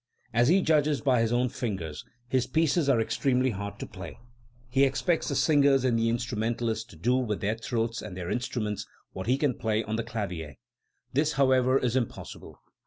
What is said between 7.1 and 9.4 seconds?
with their throats and their instruments what he